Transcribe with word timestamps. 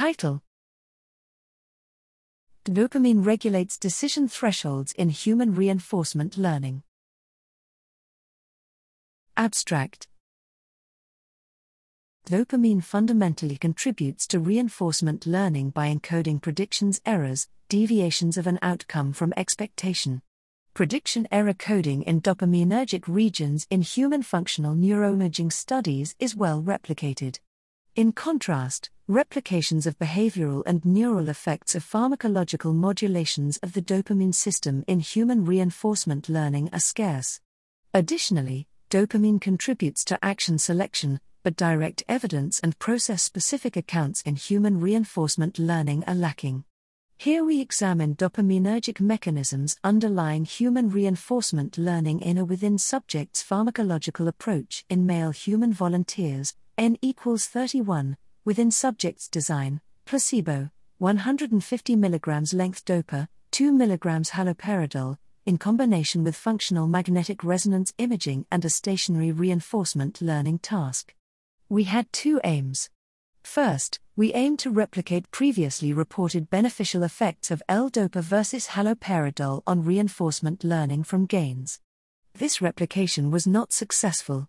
Title 0.00 0.40
Dopamine 2.64 3.22
regulates 3.22 3.76
decision 3.76 4.28
thresholds 4.28 4.92
in 4.92 5.10
human 5.10 5.54
reinforcement 5.54 6.38
learning. 6.38 6.82
Abstract 9.36 10.08
Dopamine 12.26 12.82
fundamentally 12.82 13.58
contributes 13.58 14.26
to 14.28 14.38
reinforcement 14.38 15.26
learning 15.26 15.68
by 15.68 15.94
encoding 15.94 16.40
predictions 16.40 17.02
errors, 17.04 17.48
deviations 17.68 18.38
of 18.38 18.46
an 18.46 18.58
outcome 18.62 19.12
from 19.12 19.34
expectation. 19.36 20.22
Prediction 20.72 21.28
error 21.30 21.52
coding 21.52 22.04
in 22.04 22.22
dopaminergic 22.22 23.06
regions 23.06 23.66
in 23.68 23.82
human 23.82 24.22
functional 24.22 24.74
neuroimaging 24.74 25.52
studies 25.52 26.14
is 26.18 26.34
well 26.34 26.62
replicated. 26.62 27.38
In 27.96 28.12
contrast, 28.12 28.88
replications 29.08 29.84
of 29.84 29.98
behavioral 29.98 30.62
and 30.64 30.84
neural 30.84 31.28
effects 31.28 31.74
of 31.74 31.84
pharmacological 31.84 32.72
modulations 32.72 33.56
of 33.64 33.72
the 33.72 33.82
dopamine 33.82 34.32
system 34.32 34.84
in 34.86 35.00
human 35.00 35.44
reinforcement 35.44 36.28
learning 36.28 36.70
are 36.72 36.78
scarce. 36.78 37.40
Additionally, 37.92 38.68
dopamine 38.90 39.40
contributes 39.40 40.04
to 40.04 40.24
action 40.24 40.56
selection, 40.56 41.18
but 41.42 41.56
direct 41.56 42.04
evidence 42.08 42.60
and 42.60 42.78
process 42.78 43.24
specific 43.24 43.76
accounts 43.76 44.22
in 44.22 44.36
human 44.36 44.78
reinforcement 44.78 45.58
learning 45.58 46.04
are 46.06 46.14
lacking. 46.14 46.62
Here 47.18 47.44
we 47.44 47.60
examine 47.60 48.14
dopaminergic 48.14 49.00
mechanisms 49.00 49.76
underlying 49.82 50.44
human 50.44 50.90
reinforcement 50.90 51.76
learning 51.76 52.20
in 52.20 52.38
a 52.38 52.44
within 52.44 52.78
subjects 52.78 53.42
pharmacological 53.42 54.28
approach 54.28 54.84
in 54.88 55.06
male 55.06 55.32
human 55.32 55.72
volunteers, 55.72 56.54
N 56.80 56.96
equals 57.02 57.44
31, 57.44 58.16
within 58.46 58.70
subjects 58.70 59.28
design, 59.28 59.82
placebo, 60.06 60.70
150 60.96 61.94
mg 61.94 62.54
L-DOPA, 62.54 63.28
2 63.50 63.72
mg 63.72 64.30
haloperidol, 64.30 65.18
in 65.44 65.58
combination 65.58 66.24
with 66.24 66.34
functional 66.34 66.86
magnetic 66.86 67.44
resonance 67.44 67.92
imaging 67.98 68.46
and 68.50 68.64
a 68.64 68.70
stationary 68.70 69.30
reinforcement 69.30 70.22
learning 70.22 70.58
task. 70.60 71.14
We 71.68 71.84
had 71.84 72.10
two 72.14 72.40
aims. 72.44 72.88
First, 73.42 74.00
we 74.16 74.32
aimed 74.32 74.60
to 74.60 74.70
replicate 74.70 75.30
previously 75.30 75.92
reported 75.92 76.48
beneficial 76.48 77.02
effects 77.02 77.50
of 77.50 77.62
L-DOPA 77.68 78.22
versus 78.22 78.68
haloperidol 78.68 79.62
on 79.66 79.84
reinforcement 79.84 80.64
learning 80.64 81.04
from 81.04 81.26
gains. 81.26 81.78
This 82.32 82.62
replication 82.62 83.30
was 83.30 83.46
not 83.46 83.70
successful. 83.70 84.48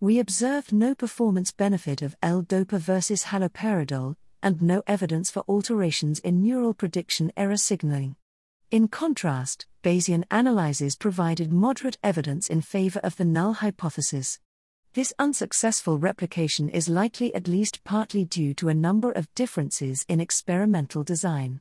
We 0.00 0.20
observed 0.20 0.72
no 0.72 0.94
performance 0.94 1.50
benefit 1.50 2.02
of 2.02 2.14
L-DOPA 2.22 2.78
versus 2.78 3.24
haloperidol, 3.24 4.14
and 4.40 4.62
no 4.62 4.84
evidence 4.86 5.28
for 5.28 5.42
alterations 5.48 6.20
in 6.20 6.40
neural 6.40 6.72
prediction 6.72 7.32
error 7.36 7.56
signaling. 7.56 8.14
In 8.70 8.86
contrast, 8.86 9.66
Bayesian 9.82 10.22
analyses 10.30 10.94
provided 10.94 11.52
moderate 11.52 11.98
evidence 12.04 12.46
in 12.46 12.60
favor 12.60 13.00
of 13.00 13.16
the 13.16 13.24
null 13.24 13.54
hypothesis. 13.54 14.38
This 14.92 15.12
unsuccessful 15.18 15.98
replication 15.98 16.68
is 16.68 16.88
likely 16.88 17.34
at 17.34 17.48
least 17.48 17.82
partly 17.82 18.24
due 18.24 18.54
to 18.54 18.68
a 18.68 18.74
number 18.74 19.10
of 19.10 19.34
differences 19.34 20.04
in 20.08 20.20
experimental 20.20 21.02
design. 21.02 21.60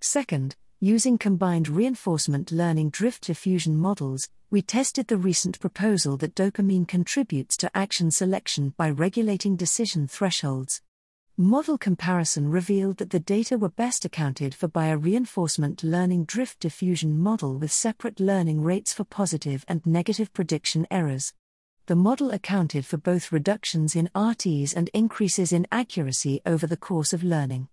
Second, 0.00 0.56
using 0.84 1.16
combined 1.16 1.66
reinforcement 1.66 2.52
learning 2.52 2.90
drift 2.90 3.24
diffusion 3.24 3.74
models, 3.74 4.28
we 4.50 4.60
tested 4.60 5.08
the 5.08 5.16
recent 5.16 5.58
proposal 5.58 6.18
that 6.18 6.34
dopamine 6.34 6.86
contributes 6.86 7.56
to 7.56 7.74
action 7.74 8.10
selection 8.10 8.74
by 8.76 8.90
regulating 8.90 9.56
decision 9.56 10.06
thresholds. 10.06 10.82
Model 11.38 11.78
comparison 11.78 12.50
revealed 12.50 12.98
that 12.98 13.08
the 13.08 13.18
data 13.18 13.56
were 13.56 13.70
best 13.70 14.04
accounted 14.04 14.54
for 14.54 14.68
by 14.68 14.88
a 14.88 14.98
reinforcement 14.98 15.82
learning 15.82 16.26
drift 16.26 16.60
diffusion 16.60 17.18
model 17.18 17.56
with 17.56 17.72
separate 17.72 18.20
learning 18.20 18.62
rates 18.62 18.92
for 18.92 19.04
positive 19.04 19.64
and 19.66 19.86
negative 19.86 20.34
prediction 20.34 20.86
errors 20.90 21.32
the 21.86 21.94
model 21.94 22.30
accounted 22.30 22.86
for 22.86 22.96
both 22.96 23.30
reductions 23.30 23.94
in 23.94 24.08
RTs 24.14 24.74
and 24.74 24.88
increases 24.94 25.52
in 25.52 25.66
accuracy 25.70 26.40
over 26.46 26.66
the 26.66 26.78
course 26.78 27.12
of 27.12 27.22
learning. 27.22 27.68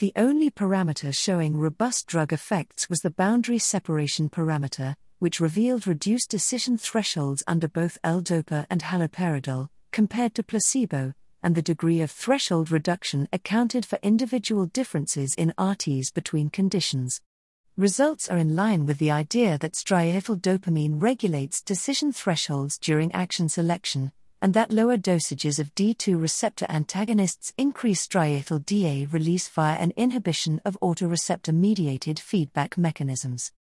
The 0.00 0.12
only 0.16 0.50
parameter 0.50 1.14
showing 1.14 1.58
robust 1.58 2.06
drug 2.06 2.32
effects 2.32 2.88
was 2.88 3.00
the 3.00 3.10
boundary 3.10 3.58
separation 3.58 4.30
parameter, 4.30 4.94
which 5.18 5.40
revealed 5.40 5.86
reduced 5.86 6.30
decision 6.30 6.78
thresholds 6.78 7.42
under 7.46 7.68
both 7.68 7.98
L-DOPA 8.02 8.64
and 8.70 8.80
haloperidol, 8.80 9.68
compared 9.92 10.34
to 10.36 10.42
placebo, 10.42 11.12
and 11.42 11.54
the 11.54 11.60
degree 11.60 12.00
of 12.00 12.10
threshold 12.10 12.70
reduction 12.70 13.28
accounted 13.30 13.84
for 13.84 13.98
individual 14.02 14.64
differences 14.64 15.34
in 15.34 15.52
RTs 15.58 16.14
between 16.14 16.48
conditions. 16.48 17.20
Results 17.76 18.26
are 18.30 18.38
in 18.38 18.56
line 18.56 18.86
with 18.86 18.96
the 18.96 19.10
idea 19.10 19.58
that 19.58 19.74
striatal 19.74 20.40
dopamine 20.40 21.02
regulates 21.02 21.60
decision 21.60 22.10
thresholds 22.10 22.78
during 22.78 23.12
action 23.12 23.50
selection, 23.50 24.12
and 24.42 24.54
that 24.54 24.72
lower 24.72 24.96
dosages 24.96 25.58
of 25.58 25.74
D2 25.74 26.20
receptor 26.20 26.66
antagonists 26.68 27.52
increase 27.58 28.06
striatal 28.06 28.64
DA 28.64 29.06
release 29.06 29.48
via 29.48 29.76
an 29.76 29.92
inhibition 29.96 30.60
of 30.64 30.78
autoreceptor 30.80 31.54
mediated 31.54 32.18
feedback 32.18 32.78
mechanisms. 32.78 33.52